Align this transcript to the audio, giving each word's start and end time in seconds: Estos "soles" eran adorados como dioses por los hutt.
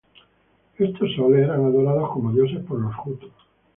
Estos 0.79 1.13
"soles" 1.13 1.43
eran 1.43 1.63
adorados 1.63 2.09
como 2.09 2.31
dioses 2.31 2.57
por 2.65 2.79
los 2.79 2.91
hutt. 3.05 3.21